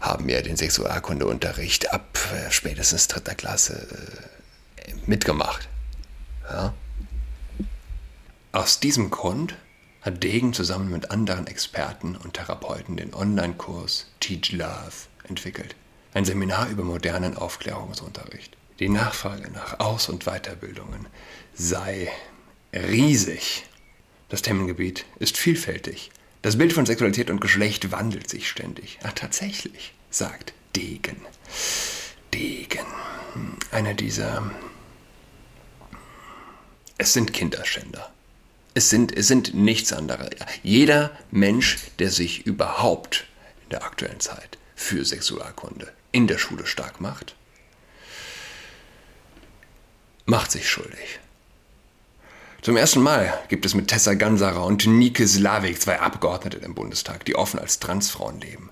haben 0.00 0.28
ja 0.28 0.42
den 0.42 0.56
Sexualkundeunterricht 0.56 1.92
ab 1.92 2.18
äh, 2.32 2.50
spätestens 2.50 3.08
dritter 3.08 3.34
Klasse 3.34 3.86
äh, 4.76 4.92
mitgemacht. 5.06 5.68
Ja. 6.50 6.74
Aus 8.52 8.80
diesem 8.80 9.10
Grund 9.10 9.56
hat 10.02 10.22
Degen 10.22 10.52
zusammen 10.52 10.90
mit 10.90 11.10
anderen 11.10 11.46
Experten 11.46 12.16
und 12.16 12.34
Therapeuten 12.34 12.96
den 12.96 13.14
Online-Kurs 13.14 14.08
Teach 14.20 14.52
Love 14.52 15.08
entwickelt. 15.28 15.76
Ein 16.12 16.24
Seminar 16.24 16.68
über 16.68 16.82
modernen 16.82 17.36
Aufklärungsunterricht. 17.36 18.56
Die 18.80 18.88
Nachfrage 18.88 19.50
nach 19.50 19.78
Aus- 19.78 20.08
und 20.08 20.24
Weiterbildungen 20.24 21.06
sei 21.54 22.10
riesig. 22.72 23.64
Das 24.28 24.42
Themengebiet 24.42 25.06
ist 25.20 25.36
vielfältig 25.36 26.10
das 26.42 26.58
Bild 26.58 26.72
von 26.72 26.86
Sexualität 26.86 27.30
und 27.30 27.40
Geschlecht 27.40 27.92
wandelt 27.92 28.28
sich 28.28 28.48
ständig. 28.48 28.98
Ach, 29.02 29.12
tatsächlich, 29.12 29.94
sagt 30.10 30.52
Degen. 30.74 31.16
Degen. 32.34 32.86
Einer 33.70 33.94
dieser. 33.94 34.50
Es 36.98 37.12
sind 37.12 37.32
Kinderschänder. 37.32 38.12
Es 38.74 38.90
sind, 38.90 39.16
es 39.16 39.28
sind 39.28 39.54
nichts 39.54 39.92
anderes. 39.92 40.30
Jeder 40.62 41.16
Mensch, 41.30 41.78
der 41.98 42.10
sich 42.10 42.46
überhaupt 42.46 43.26
in 43.64 43.70
der 43.70 43.84
aktuellen 43.84 44.20
Zeit 44.20 44.58
für 44.74 45.04
Sexualkunde 45.04 45.92
in 46.10 46.26
der 46.26 46.38
Schule 46.38 46.66
stark 46.66 47.00
macht, 47.00 47.36
macht 50.24 50.50
sich 50.50 50.68
schuldig. 50.68 51.20
Zum 52.62 52.76
ersten 52.76 53.02
Mal 53.02 53.34
gibt 53.48 53.66
es 53.66 53.74
mit 53.74 53.88
Tessa 53.88 54.14
Gansara 54.14 54.60
und 54.60 54.86
Nike 54.86 55.26
Slavik 55.26 55.82
zwei 55.82 55.98
Abgeordnete 55.98 56.58
im 56.58 56.76
Bundestag, 56.76 57.24
die 57.24 57.34
offen 57.34 57.58
als 57.58 57.80
Transfrauen 57.80 58.40
leben. 58.40 58.70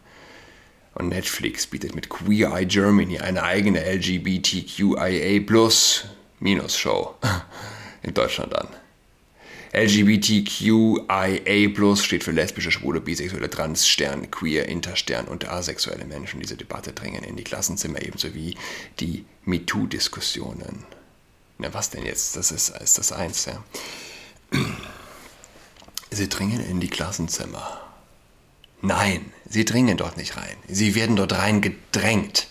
Und 0.95 1.09
Netflix 1.09 1.67
bietet 1.67 1.97
mit 1.97 2.09
Queer 2.09 2.53
Eye 2.53 2.67
Germany 2.67 3.19
eine 3.19 3.43
eigene 3.43 3.81
LGBTQIA 3.81 5.41
Minus 6.39 6.79
Show 6.79 7.17
in 8.05 8.15
Deutschland 8.15 8.55
an. 8.55 8.69
LGBTQIA 9.73 11.41
steht 11.97 12.23
für 12.23 12.31
lesbische, 12.31 12.71
schwule, 12.71 13.01
bisexuelle, 13.01 13.51
trans, 13.51 13.89
Stern, 13.89 14.31
queer, 14.31 14.69
interstern 14.69 15.27
und 15.27 15.49
asexuelle 15.49 16.05
Menschen. 16.05 16.39
Diese 16.39 16.57
Debatte 16.57 16.93
dringen 16.93 17.25
in 17.25 17.35
die 17.35 17.43
Klassenzimmer 17.43 18.01
ebenso 18.03 18.35
wie 18.35 18.57
die 19.01 19.25
MeToo-Diskussionen. 19.47 20.85
Na, 21.61 21.75
was 21.75 21.91
denn 21.91 22.07
jetzt? 22.07 22.37
Das 22.37 22.51
ist, 22.53 22.71
ist 22.71 22.97
das 22.97 23.13
eins, 23.13 23.45
ja. 23.45 23.63
Sie 26.11 26.29
dringen 26.29 26.61
in 26.61 26.81
die 26.81 26.89
Klassenzimmer. 26.89 27.81
Nein, 28.81 29.31
sie 29.47 29.67
dringen 29.67 29.99
dort 29.99 30.17
nicht 30.17 30.39
rein. 30.39 30.57
Sie 30.69 30.95
werden 30.95 31.17
dort 31.17 31.35
rein 31.35 31.61
gedrängt. 31.61 32.49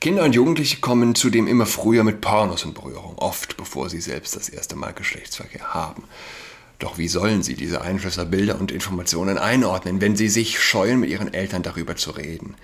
Kinder 0.00 0.24
und 0.24 0.34
Jugendliche 0.34 0.80
kommen 0.80 1.14
zudem 1.14 1.46
immer 1.46 1.64
früher 1.64 2.02
mit 2.02 2.20
Pornos 2.20 2.64
in 2.64 2.74
Berührung, 2.74 3.16
oft 3.18 3.56
bevor 3.56 3.88
sie 3.88 4.00
selbst 4.00 4.34
das 4.34 4.48
erste 4.48 4.74
Mal 4.74 4.92
Geschlechtsverkehr 4.92 5.72
haben. 5.72 6.02
Doch 6.80 6.98
wie 6.98 7.06
sollen 7.06 7.44
sie 7.44 7.54
diese 7.54 7.82
Einflüsse, 7.82 8.26
Bilder 8.26 8.58
und 8.58 8.72
Informationen 8.72 9.38
einordnen, 9.38 10.00
wenn 10.00 10.16
sie 10.16 10.28
sich 10.28 10.60
scheuen, 10.60 10.98
mit 10.98 11.10
ihren 11.10 11.32
Eltern 11.32 11.62
darüber 11.62 11.94
zu 11.94 12.10
reden? 12.10 12.56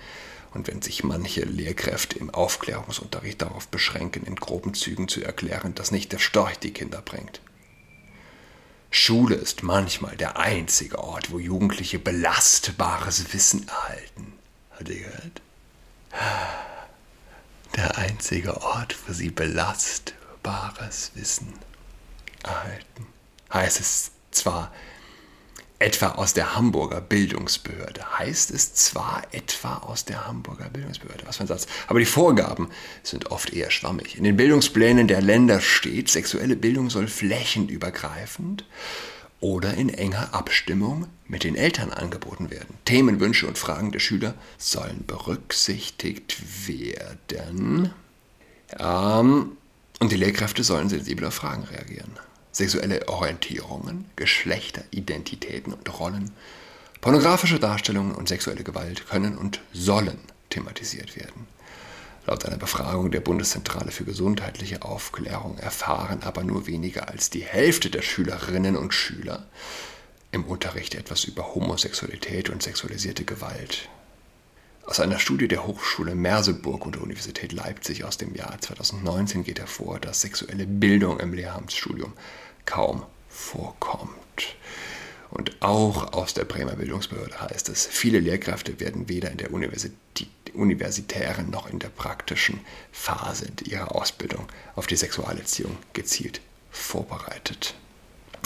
Und 0.53 0.67
wenn 0.67 0.81
sich 0.81 1.03
manche 1.03 1.41
Lehrkräfte 1.41 2.17
im 2.17 2.29
Aufklärungsunterricht 2.31 3.41
darauf 3.41 3.67
beschränken, 3.67 4.25
in 4.25 4.35
groben 4.35 4.73
Zügen 4.73 5.07
zu 5.07 5.23
erklären, 5.23 5.75
dass 5.75 5.91
nicht 5.91 6.11
der 6.11 6.19
Storch 6.19 6.57
die 6.57 6.73
Kinder 6.73 7.01
bringt. 7.01 7.41
Schule 8.91 9.35
ist 9.35 9.61
manchmal 9.61 10.17
der 10.17 10.39
einzige 10.39 10.97
Ort, 10.97 11.31
wo 11.31 11.37
Jugendliche 11.37 11.99
belastbares 11.99 13.31
Wissen 13.33 13.67
erhalten. 13.67 14.33
Hat 14.71 14.89
ihr 14.89 14.99
gehört? 14.99 15.41
Der 17.75 17.97
einzige 17.99 18.61
Ort, 18.61 18.97
wo 19.05 19.13
sie 19.13 19.29
belastbares 19.29 21.11
Wissen 21.13 21.53
erhalten. 22.43 23.05
Heißt 23.53 23.79
es 23.79 24.11
zwar 24.31 24.73
etwa 25.79 26.09
aus 26.09 26.33
der 26.33 26.55
Hamburger 26.55 26.99
Bildungsbehörde. 26.99 28.19
Heißt 28.19 28.51
es 28.51 28.73
zwar 28.73 29.23
etwa 29.31 29.77
aus 29.77 30.03
der 30.03 30.27
Hamburger 30.27 30.69
Bildungsbehörde, 30.69 31.25
was 31.25 31.37
für 31.37 31.43
ein 31.43 31.47
Satz, 31.47 31.67
aber 31.87 31.99
die 31.99 32.05
Vorgaben 32.05 32.69
sind 33.01 33.31
oft 33.31 33.53
eher 33.53 33.71
schwammig. 33.71 34.17
In 34.17 34.25
den 34.25 34.35
Bildungsplänen 34.35 35.07
der 35.07 35.21
Länder 35.21 35.61
steht, 35.61 36.09
sexuelle 36.09 36.57
Bildung 36.57 36.89
soll 36.89 37.07
flächenübergreifend 37.07 38.65
oder 39.39 39.73
in 39.75 39.87
enger 39.87 40.33
Abstimmung 40.33 41.07
mit 41.27 41.45
den 41.45 41.55
Eltern 41.55 41.91
angeboten 41.91 42.51
werden. 42.51 42.75
Themen, 42.83 43.21
Wünsche 43.21 43.47
und 43.47 43.57
Fragen 43.57 43.93
der 43.93 43.99
Schüler 43.99 44.33
sollen 44.57 45.05
berücksichtigt 45.07 46.67
werden. 46.67 47.93
Ähm, 48.77 49.51
und 50.01 50.11
die 50.11 50.17
Lehrkräfte 50.17 50.65
sollen 50.65 50.89
sensibel 50.89 51.25
auf 51.25 51.35
Fragen 51.35 51.63
reagieren 51.63 52.19
sexuelle 52.51 53.07
Orientierungen, 53.07 54.05
Geschlechteridentitäten 54.15 55.73
und 55.73 55.99
Rollen, 55.99 56.31
pornografische 57.01 57.59
Darstellungen 57.59 58.13
und 58.13 58.27
sexuelle 58.27 58.63
Gewalt 58.63 59.07
können 59.07 59.37
und 59.37 59.61
sollen 59.73 60.19
thematisiert 60.49 61.15
werden. 61.15 61.47
Laut 62.25 62.45
einer 62.45 62.57
Befragung 62.57 63.11
der 63.11 63.21
Bundeszentrale 63.21 63.91
für 63.91 64.03
gesundheitliche 64.03 64.83
Aufklärung 64.83 65.57
erfahren 65.57 66.21
aber 66.23 66.43
nur 66.43 66.67
weniger 66.67 67.07
als 67.07 67.29
die 67.29 67.43
Hälfte 67.43 67.89
der 67.89 68.01
Schülerinnen 68.01 68.75
und 68.75 68.93
Schüler 68.93 69.47
im 70.31 70.45
Unterricht 70.45 70.95
etwas 70.95 71.23
über 71.23 71.55
Homosexualität 71.55 72.49
und 72.49 72.61
sexualisierte 72.61 73.23
Gewalt. 73.23 73.89
Aus 74.89 74.99
einer 74.99 75.19
Studie 75.19 75.47
der 75.47 75.67
Hochschule 75.67 76.15
Merseburg 76.15 76.83
und 76.83 76.95
der 76.95 77.03
Universität 77.03 77.51
Leipzig 77.51 78.05
aus 78.05 78.17
dem 78.17 78.33
Jahr 78.33 78.59
2019 78.59 79.43
geht 79.43 79.59
hervor, 79.59 79.99
dass 79.99 80.21
sexuelle 80.21 80.65
Bildung 80.65 81.19
im 81.19 81.31
Lehramtsstudium 81.31 82.13
kaum 82.65 83.05
vorkommt. 83.29 84.55
Und 85.29 85.61
auch 85.61 86.13
aus 86.13 86.33
der 86.33 86.45
Bremer 86.45 86.71
Bildungsbehörde 86.71 87.39
heißt 87.39 87.69
es, 87.69 87.85
viele 87.85 88.19
Lehrkräfte 88.19 88.79
werden 88.79 89.07
weder 89.07 89.29
in 89.29 89.37
der 89.37 89.51
Universitären 90.55 91.51
noch 91.51 91.69
in 91.69 91.77
der 91.77 91.89
praktischen 91.89 92.59
Phase 92.91 93.45
ihrer 93.65 93.95
Ausbildung 93.95 94.47
auf 94.75 94.87
die 94.87 94.95
Sexualerziehung 94.95 95.77
gezielt 95.93 96.41
vorbereitet. 96.71 97.75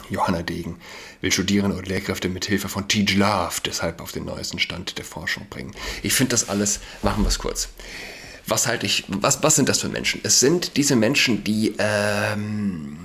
Johanna 0.09 0.41
Degen 0.41 0.77
will 1.21 1.31
Studierende 1.31 1.77
und 1.77 1.87
Lehrkräfte 1.87 2.29
mit 2.29 2.45
Hilfe 2.45 2.69
von 2.69 2.87
Teach 2.87 3.15
Love 3.15 3.55
deshalb 3.65 4.01
auf 4.01 4.11
den 4.11 4.25
neuesten 4.25 4.59
Stand 4.59 4.97
der 4.97 5.05
Forschung 5.05 5.47
bringen. 5.49 5.73
Ich 6.01 6.13
finde 6.13 6.31
das 6.31 6.49
alles, 6.49 6.79
machen 7.01 7.23
wir 7.23 7.29
es 7.29 7.39
kurz. 7.39 7.69
Was 8.45 8.67
halte 8.67 8.85
ich, 8.85 9.05
was, 9.07 9.41
was 9.41 9.55
sind 9.55 9.69
das 9.69 9.79
für 9.79 9.89
Menschen? 9.89 10.19
Es 10.23 10.39
sind 10.39 10.75
diese 10.77 10.95
Menschen, 10.95 11.43
die, 11.43 11.75
ähm, 11.77 12.97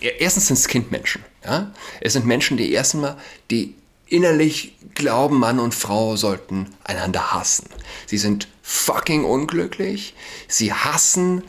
erstens 0.00 0.46
sind 0.46 0.58
es 0.58 0.68
Kindmenschen. 0.68 1.22
Ja? 1.44 1.72
Es 2.00 2.14
sind 2.14 2.24
Menschen, 2.24 2.56
die 2.56 2.72
erstmal, 2.72 3.16
die 3.50 3.74
innerlich 4.06 4.74
glauben, 4.94 5.38
Mann 5.38 5.58
und 5.58 5.74
Frau 5.74 6.16
sollten 6.16 6.68
einander 6.84 7.32
hassen. 7.32 7.68
Sie 8.06 8.18
sind 8.18 8.48
fucking 8.62 9.24
unglücklich. 9.24 10.14
Sie 10.48 10.72
hassen 10.72 11.42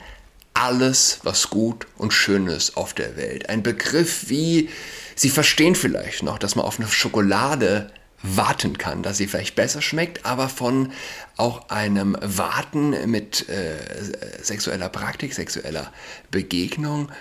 alles, 0.58 1.20
was 1.24 1.50
gut 1.50 1.88
und 1.98 2.14
schön 2.14 2.48
ist 2.48 2.78
auf 2.78 2.94
der 2.94 3.16
Welt. 3.16 3.50
Ein 3.50 3.64
Begriff 3.64 4.30
wie, 4.30 4.70
Sie 5.16 5.30
verstehen 5.30 5.76
vielleicht 5.76 6.22
noch, 6.22 6.38
dass 6.38 6.56
man 6.56 6.66
auf 6.66 6.80
eine 6.80 6.88
Schokolade 6.88 7.92
warten 8.22 8.78
kann, 8.78 9.04
dass 9.04 9.18
sie 9.18 9.28
vielleicht 9.28 9.56
besser 9.56 9.82
schmeckt, 9.82 10.26
aber 10.26 10.50
von 10.50 10.92
auch 11.38 11.70
einem 11.70 12.18
Warten 12.22 13.10
mit 13.10 13.48
äh, 13.48 13.78
sexueller 14.42 14.90
Praktik, 14.90 15.34
sexueller 15.34 15.92
Begegnung, 16.32 17.12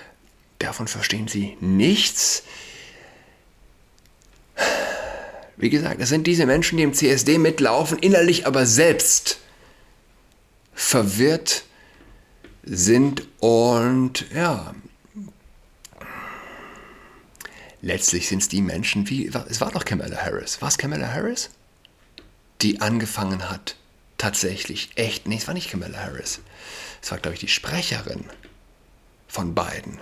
davon 0.58 0.88
verstehen 0.88 1.28
sie 1.28 1.56
nichts. 1.60 2.42
Wie 5.56 5.70
gesagt, 5.70 6.00
es 6.00 6.08
sind 6.08 6.26
diese 6.26 6.46
Menschen, 6.46 6.76
die 6.76 6.84
im 6.84 6.94
CSD 6.94 7.38
mitlaufen, 7.38 7.98
innerlich 7.98 8.46
aber 8.46 8.66
selbst 8.66 9.38
verwirrt 10.74 11.64
sind 12.66 13.26
und 13.38 14.26
ja, 14.34 14.74
letztlich 17.80 18.28
sind 18.28 18.42
es 18.42 18.48
die 18.48 18.60
Menschen, 18.60 19.08
wie, 19.08 19.28
es 19.48 19.60
war 19.60 19.70
doch 19.70 19.84
Kamala 19.84 20.16
Harris, 20.16 20.60
war 20.60 20.68
es 20.68 20.76
Kamala 20.76 21.12
Harris? 21.12 21.50
Die 22.62 22.80
angefangen 22.80 23.48
hat, 23.48 23.76
tatsächlich, 24.18 24.90
echt, 24.96 25.28
nee, 25.28 25.36
es 25.36 25.46
war 25.46 25.54
nicht 25.54 25.70
Kamala 25.70 25.98
Harris, 25.98 26.40
es 27.02 27.10
war, 27.10 27.18
glaube 27.18 27.34
ich, 27.34 27.40
die 27.40 27.48
Sprecherin 27.48 28.24
von 29.28 29.54
beiden, 29.54 30.00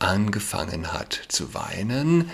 angefangen 0.00 0.92
hat 0.92 1.20
zu 1.28 1.54
weinen 1.54 2.30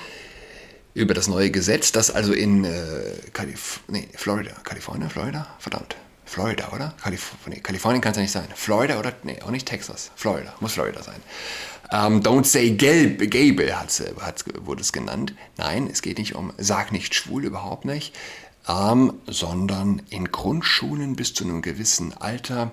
über 0.94 1.12
das 1.12 1.28
neue 1.28 1.50
Gesetz, 1.50 1.92
das 1.92 2.10
also 2.10 2.32
in 2.32 2.64
äh, 2.64 3.18
Kalif 3.34 3.80
nee, 3.88 4.08
Florida, 4.14 4.52
Kalifornien, 4.64 5.10
Florida, 5.10 5.54
verdammt, 5.58 5.96
Florida, 6.26 6.70
oder? 6.72 6.94
Kalif 7.02 7.32
nee, 7.46 7.60
Kalifornien 7.60 8.02
kann 8.02 8.10
es 8.10 8.16
ja 8.16 8.22
nicht 8.22 8.32
sein. 8.32 8.48
Florida 8.54 8.98
oder, 8.98 9.14
nee, 9.22 9.40
auch 9.42 9.50
nicht 9.50 9.66
Texas. 9.66 10.10
Florida, 10.16 10.54
muss 10.60 10.72
Florida 10.74 11.02
sein. 11.02 11.22
Um, 11.90 12.16
ähm, 12.16 12.20
don't 12.20 12.44
say 12.44 12.70
gelb, 12.72 13.30
Gable 13.30 13.78
hat's, 13.78 14.02
hat's, 14.20 14.44
wurde 14.60 14.82
es 14.82 14.92
genannt. 14.92 15.34
Nein, 15.56 15.88
es 15.90 16.02
geht 16.02 16.18
nicht 16.18 16.34
um 16.34 16.52
sag 16.58 16.90
nicht 16.90 17.14
schwul, 17.14 17.44
überhaupt 17.44 17.84
nicht, 17.84 18.12
um, 18.66 18.74
ähm, 18.74 19.12
sondern 19.28 20.02
in 20.10 20.32
Grundschulen 20.32 21.14
bis 21.14 21.32
zu 21.32 21.44
einem 21.44 21.62
gewissen 21.62 22.12
Alter 22.12 22.72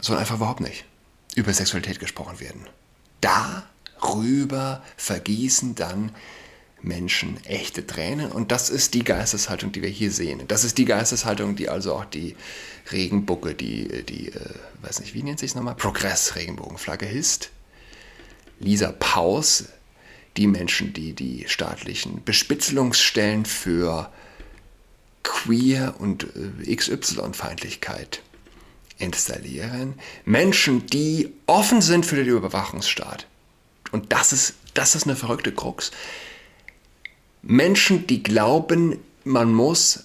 soll 0.00 0.18
einfach 0.18 0.36
überhaupt 0.36 0.60
nicht 0.60 0.84
über 1.36 1.52
Sexualität 1.52 2.00
gesprochen 2.00 2.40
werden. 2.40 2.66
Darüber 3.20 4.82
vergießen 4.96 5.76
dann 5.76 6.10
Menschen 6.86 7.44
echte 7.44 7.86
Tränen 7.86 8.30
und 8.30 8.52
das 8.52 8.70
ist 8.70 8.94
die 8.94 9.04
Geisteshaltung, 9.04 9.72
die 9.72 9.82
wir 9.82 9.88
hier 9.88 10.10
sehen. 10.10 10.42
Das 10.46 10.64
ist 10.64 10.78
die 10.78 10.84
Geisteshaltung, 10.84 11.56
die 11.56 11.68
also 11.68 11.94
auch 11.94 12.04
die 12.04 12.36
Regenbucke, 12.92 13.54
die, 13.54 14.04
die 14.04 14.28
äh, 14.28 14.40
weiß 14.82 15.00
nicht, 15.00 15.12
wie 15.14 15.22
nennt 15.22 15.40
sich 15.40 15.50
es 15.50 15.54
nochmal? 15.56 15.74
Progress-Regenbogenflagge 15.74 17.06
hisst. 17.06 17.50
Lisa 18.60 18.92
Paus, 18.92 19.64
die 20.36 20.46
Menschen, 20.46 20.92
die 20.92 21.12
die 21.12 21.44
staatlichen 21.48 22.22
Bespitzelungsstellen 22.24 23.44
für 23.44 24.10
Queer 25.24 25.96
und 25.98 26.28
äh, 26.64 26.76
XY-Feindlichkeit 26.76 28.22
installieren. 28.98 29.94
Menschen, 30.24 30.86
die 30.86 31.32
offen 31.46 31.82
sind 31.82 32.06
für 32.06 32.16
den 32.16 32.28
Überwachungsstaat. 32.28 33.26
Und 33.90 34.12
das 34.12 34.32
ist, 34.32 34.54
das 34.74 34.94
ist 34.94 35.04
eine 35.04 35.16
verrückte 35.16 35.52
Krux. 35.52 35.90
Menschen, 37.48 38.08
die 38.08 38.24
glauben, 38.24 38.98
man 39.22 39.54
muss 39.54 40.04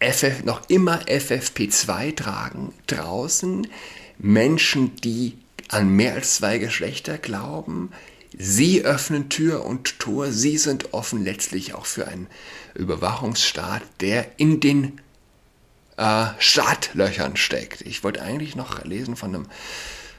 FF, 0.00 0.44
noch 0.44 0.68
immer 0.70 1.00
FFP2 1.02 2.16
tragen 2.16 2.72
draußen. 2.86 3.66
Menschen, 4.18 4.96
die 4.96 5.36
an 5.68 5.90
mehr 5.90 6.14
als 6.14 6.36
zwei 6.36 6.56
Geschlechter 6.56 7.18
glauben. 7.18 7.90
Sie 8.36 8.84
öffnen 8.84 9.28
Tür 9.28 9.66
und 9.66 9.98
Tor. 9.98 10.32
Sie 10.32 10.56
sind 10.56 10.94
offen 10.94 11.24
letztlich 11.24 11.74
auch 11.74 11.84
für 11.84 12.08
einen 12.08 12.26
Überwachungsstaat, 12.74 13.82
der 14.00 14.26
in 14.38 14.60
den 14.60 14.98
äh, 15.98 16.26
Startlöchern 16.38 17.36
steckt. 17.36 17.82
Ich 17.82 18.02
wollte 18.02 18.22
eigentlich 18.22 18.56
noch 18.56 18.82
lesen 18.86 19.14
von 19.14 19.34
einem 19.34 19.46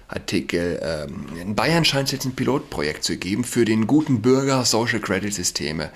Artikel. 0.08 0.80
Ähm, 0.84 1.36
in 1.42 1.56
Bayern 1.56 1.84
scheint 1.84 2.10
es 2.10 2.12
jetzt 2.12 2.26
ein 2.26 2.36
Pilotprojekt 2.36 3.04
zu 3.04 3.18
geben 3.18 3.44
für 3.44 3.66
den 3.66 3.88
guten 3.88 4.22
Bürger 4.22 4.66
Social 4.66 5.00
Credit 5.00 5.34
Systeme 5.34 5.90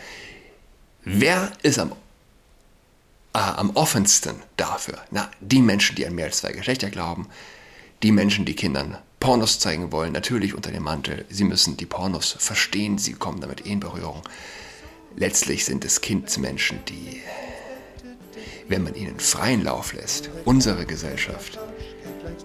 Wer 1.05 1.51
ist 1.63 1.79
am, 1.79 1.91
äh, 3.33 3.39
am 3.39 3.71
offensten 3.71 4.35
dafür? 4.57 4.99
Na, 5.11 5.29
die 5.41 5.61
Menschen, 5.61 5.95
die 5.95 6.05
an 6.07 6.15
mehr 6.15 6.25
als 6.25 6.37
zwei 6.37 6.53
Geschlechter 6.53 6.89
glauben, 6.89 7.27
die 8.03 8.11
Menschen, 8.11 8.45
die 8.45 8.55
Kindern 8.55 8.97
Pornos 9.19 9.59
zeigen 9.59 9.91
wollen, 9.91 10.11
natürlich 10.11 10.53
unter 10.53 10.71
dem 10.71 10.83
Mantel, 10.83 11.25
sie 11.29 11.45
müssen 11.45 11.77
die 11.77 11.85
Pornos 11.85 12.35
verstehen, 12.39 12.97
sie 12.97 13.13
kommen 13.13 13.39
damit 13.39 13.61
in 13.61 13.79
Berührung. 13.79 14.21
Letztlich 15.15 15.63
sind 15.63 15.85
es 15.85 16.01
Kindsmenschen, 16.01 16.79
die, 16.89 17.21
wenn 18.67 18.83
man 18.83 18.95
ihnen 18.95 19.19
freien 19.19 19.63
Lauf 19.63 19.93
lässt, 19.93 20.29
unsere 20.43 20.85
Gesellschaft 20.85 21.57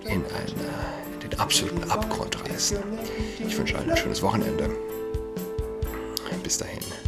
in 0.05 0.25
einen, 0.25 1.21
den 1.23 1.39
absoluten 1.41 1.91
Abgrund 1.91 2.39
reißen. 2.49 2.79
Ich 3.47 3.57
wünsche 3.57 3.77
allen 3.77 3.91
ein 3.91 3.97
schönes 3.97 4.23
Wochenende. 4.23 4.71
Bis 6.45 6.59
dahin. 6.59 7.08